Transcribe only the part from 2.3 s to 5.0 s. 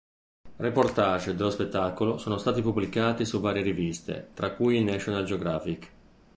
stati pubblicati su varie riviste tra cui il